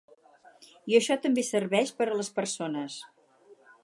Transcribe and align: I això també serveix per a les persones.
I 0.91 0.95
això 0.99 1.17
també 1.25 1.43
serveix 1.49 1.91
per 1.99 2.07
a 2.13 2.17
les 2.21 2.31
persones. 2.39 2.97